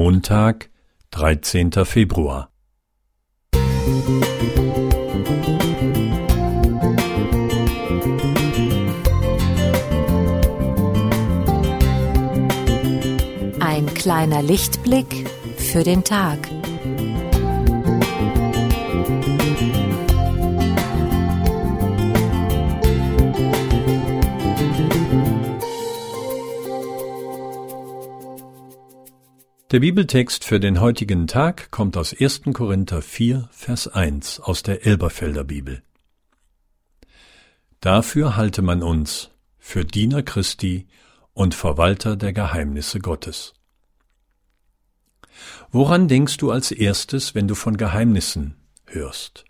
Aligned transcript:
Montag, 0.00 0.70
13. 1.10 1.72
Februar. 1.84 2.50
Ein 13.58 13.92
kleiner 13.94 14.40
Lichtblick 14.42 15.28
für 15.56 15.82
den 15.82 16.04
Tag. 16.04 16.48
Der 29.70 29.80
Bibeltext 29.80 30.46
für 30.46 30.60
den 30.60 30.80
heutigen 30.80 31.26
Tag 31.26 31.70
kommt 31.70 31.98
aus 31.98 32.18
1. 32.18 32.40
Korinther 32.54 33.02
4, 33.02 33.50
Vers 33.52 33.86
1 33.86 34.40
aus 34.40 34.62
der 34.62 34.86
Elberfelder 34.86 35.44
Bibel. 35.44 35.82
Dafür 37.80 38.34
halte 38.34 38.62
man 38.62 38.82
uns 38.82 39.28
für 39.58 39.84
Diener 39.84 40.22
Christi 40.22 40.86
und 41.34 41.54
Verwalter 41.54 42.16
der 42.16 42.32
Geheimnisse 42.32 42.98
Gottes. 43.00 43.52
Woran 45.70 46.08
denkst 46.08 46.38
du 46.38 46.50
als 46.50 46.72
erstes, 46.72 47.34
wenn 47.34 47.46
du 47.46 47.54
von 47.54 47.76
Geheimnissen 47.76 48.56
hörst? 48.86 49.44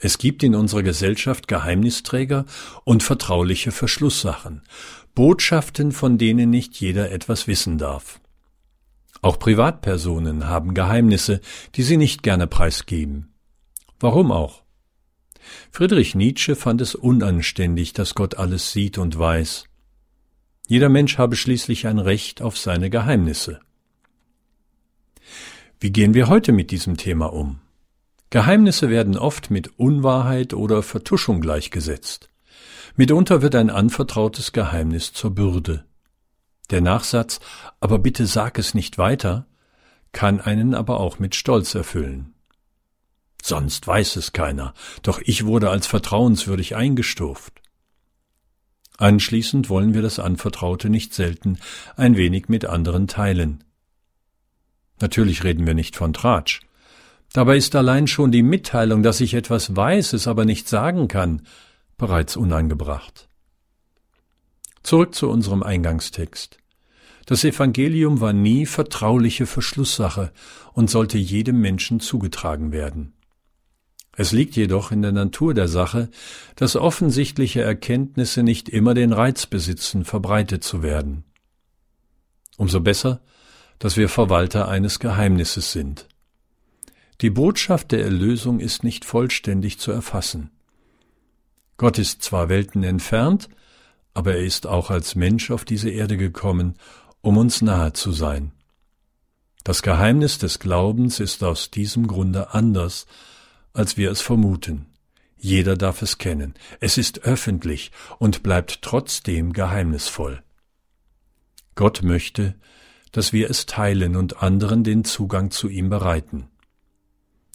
Es 0.00 0.16
gibt 0.16 0.44
in 0.44 0.54
unserer 0.54 0.82
Gesellschaft 0.82 1.46
Geheimnisträger 1.46 2.46
und 2.84 3.02
vertrauliche 3.02 3.70
Verschlusssachen, 3.70 4.62
Botschaften, 5.14 5.92
von 5.92 6.16
denen 6.16 6.48
nicht 6.48 6.80
jeder 6.80 7.12
etwas 7.12 7.46
wissen 7.46 7.76
darf. 7.76 8.18
Auch 9.22 9.38
Privatpersonen 9.38 10.46
haben 10.48 10.74
Geheimnisse, 10.74 11.40
die 11.74 11.82
sie 11.82 11.96
nicht 11.96 12.22
gerne 12.22 12.46
preisgeben. 12.46 13.34
Warum 13.98 14.30
auch? 14.30 14.62
Friedrich 15.70 16.14
Nietzsche 16.14 16.56
fand 16.56 16.80
es 16.80 16.94
unanständig, 16.94 17.92
dass 17.92 18.14
Gott 18.14 18.36
alles 18.36 18.72
sieht 18.72 18.98
und 18.98 19.18
weiß. 19.18 19.64
Jeder 20.68 20.88
Mensch 20.88 21.18
habe 21.18 21.36
schließlich 21.36 21.86
ein 21.86 21.98
Recht 21.98 22.42
auf 22.42 22.58
seine 22.58 22.90
Geheimnisse. 22.90 23.60
Wie 25.78 25.92
gehen 25.92 26.14
wir 26.14 26.28
heute 26.28 26.52
mit 26.52 26.70
diesem 26.70 26.96
Thema 26.96 27.32
um? 27.32 27.60
Geheimnisse 28.30 28.90
werden 28.90 29.16
oft 29.16 29.50
mit 29.50 29.78
Unwahrheit 29.78 30.52
oder 30.52 30.82
Vertuschung 30.82 31.40
gleichgesetzt. 31.40 32.28
Mitunter 32.96 33.42
wird 33.42 33.54
ein 33.54 33.70
anvertrautes 33.70 34.52
Geheimnis 34.52 35.12
zur 35.12 35.34
Bürde. 35.34 35.84
Der 36.70 36.80
Nachsatz 36.80 37.40
Aber 37.80 37.98
bitte 37.98 38.26
sag 38.26 38.58
es 38.58 38.74
nicht 38.74 38.98
weiter 38.98 39.46
kann 40.16 40.40
einen 40.40 40.74
aber 40.74 40.98
auch 40.98 41.18
mit 41.18 41.34
Stolz 41.34 41.74
erfüllen. 41.74 42.32
Sonst 43.42 43.86
weiß 43.86 44.16
es 44.16 44.32
keiner, 44.32 44.72
doch 45.02 45.20
ich 45.22 45.44
wurde 45.44 45.68
als 45.68 45.86
vertrauenswürdig 45.86 46.74
eingestuft. 46.74 47.60
Anschließend 48.96 49.68
wollen 49.68 49.92
wir 49.92 50.00
das 50.00 50.18
Anvertraute 50.18 50.88
nicht 50.88 51.12
selten 51.12 51.58
ein 51.96 52.16
wenig 52.16 52.48
mit 52.48 52.64
anderen 52.64 53.08
teilen. 53.08 53.62
Natürlich 55.00 55.44
reden 55.44 55.66
wir 55.66 55.74
nicht 55.74 55.96
von 55.96 56.14
Tratsch. 56.14 56.62
Dabei 57.34 57.58
ist 57.58 57.76
allein 57.76 58.06
schon 58.06 58.32
die 58.32 58.42
Mitteilung, 58.42 59.02
dass 59.02 59.20
ich 59.20 59.34
etwas 59.34 59.76
weiß, 59.76 60.14
es 60.14 60.26
aber 60.26 60.46
nicht 60.46 60.66
sagen 60.66 61.08
kann, 61.08 61.42
bereits 61.98 62.36
unangebracht. 62.36 63.28
Zurück 64.86 65.16
zu 65.16 65.28
unserem 65.28 65.64
Eingangstext. 65.64 66.58
Das 67.26 67.42
Evangelium 67.42 68.20
war 68.20 68.32
nie 68.32 68.66
vertrauliche 68.66 69.44
Verschlusssache 69.44 70.30
und 70.74 70.88
sollte 70.88 71.18
jedem 71.18 71.60
Menschen 71.60 71.98
zugetragen 71.98 72.70
werden. 72.70 73.12
Es 74.16 74.30
liegt 74.30 74.54
jedoch 74.54 74.92
in 74.92 75.02
der 75.02 75.10
Natur 75.10 75.54
der 75.54 75.66
Sache, 75.66 76.08
dass 76.54 76.76
offensichtliche 76.76 77.62
Erkenntnisse 77.62 78.44
nicht 78.44 78.68
immer 78.68 78.94
den 78.94 79.12
Reiz 79.12 79.46
besitzen, 79.46 80.04
verbreitet 80.04 80.62
zu 80.62 80.84
werden. 80.84 81.24
Umso 82.56 82.78
besser, 82.78 83.20
dass 83.80 83.96
wir 83.96 84.08
Verwalter 84.08 84.68
eines 84.68 85.00
Geheimnisses 85.00 85.72
sind. 85.72 86.06
Die 87.22 87.30
Botschaft 87.30 87.90
der 87.90 88.04
Erlösung 88.04 88.60
ist 88.60 88.84
nicht 88.84 89.04
vollständig 89.04 89.80
zu 89.80 89.90
erfassen. 89.90 90.52
Gott 91.76 91.98
ist 91.98 92.22
zwar 92.22 92.48
Welten 92.48 92.84
entfernt, 92.84 93.48
aber 94.16 94.36
er 94.36 94.44
ist 94.44 94.66
auch 94.66 94.88
als 94.88 95.14
Mensch 95.14 95.50
auf 95.50 95.66
diese 95.66 95.90
Erde 95.90 96.16
gekommen, 96.16 96.76
um 97.20 97.36
uns 97.36 97.60
nahe 97.60 97.92
zu 97.92 98.12
sein. 98.12 98.52
Das 99.62 99.82
Geheimnis 99.82 100.38
des 100.38 100.58
Glaubens 100.58 101.20
ist 101.20 101.44
aus 101.44 101.70
diesem 101.70 102.06
Grunde 102.06 102.54
anders, 102.54 103.06
als 103.74 103.98
wir 103.98 104.10
es 104.10 104.22
vermuten. 104.22 104.86
Jeder 105.36 105.76
darf 105.76 106.00
es 106.00 106.16
kennen. 106.16 106.54
Es 106.80 106.96
ist 106.96 107.24
öffentlich 107.24 107.92
und 108.18 108.42
bleibt 108.42 108.80
trotzdem 108.80 109.52
geheimnisvoll. 109.52 110.42
Gott 111.74 112.02
möchte, 112.02 112.54
dass 113.12 113.34
wir 113.34 113.50
es 113.50 113.66
teilen 113.66 114.16
und 114.16 114.42
anderen 114.42 114.82
den 114.82 115.04
Zugang 115.04 115.50
zu 115.50 115.68
ihm 115.68 115.90
bereiten. 115.90 116.48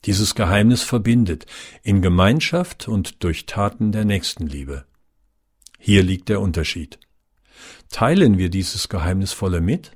Dieses 0.05 0.35
Geheimnis 0.35 0.83
verbindet 0.83 1.47
in 1.81 2.03
Gemeinschaft 2.03 2.87
und 2.87 3.23
durch 3.23 3.47
Taten 3.47 3.91
der 3.91 4.05
Nächstenliebe. 4.05 4.85
Hier 5.91 6.03
liegt 6.03 6.29
der 6.29 6.39
Unterschied. 6.39 6.99
Teilen 7.89 8.37
wir 8.37 8.49
dieses 8.49 8.87
Geheimnisvolle 8.87 9.59
mit? 9.59 9.91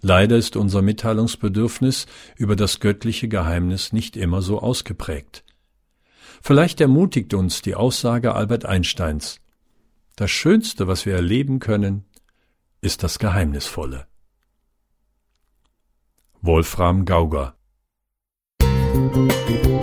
Leider 0.00 0.36
ist 0.36 0.56
unser 0.56 0.82
Mitteilungsbedürfnis 0.82 2.06
über 2.34 2.56
das 2.56 2.80
göttliche 2.80 3.28
Geheimnis 3.28 3.92
nicht 3.92 4.16
immer 4.16 4.42
so 4.42 4.58
ausgeprägt. 4.58 5.44
Vielleicht 6.42 6.80
ermutigt 6.80 7.32
uns 7.32 7.62
die 7.62 7.76
Aussage 7.76 8.34
Albert 8.34 8.66
Einsteins, 8.66 9.40
das 10.16 10.32
Schönste, 10.32 10.88
was 10.88 11.06
wir 11.06 11.14
erleben 11.14 11.60
können, 11.60 12.04
ist 12.80 13.04
das 13.04 13.20
Geheimnisvolle. 13.20 14.08
Wolfram 16.42 17.04
Gauger 17.04 17.54
Musik 18.60 19.75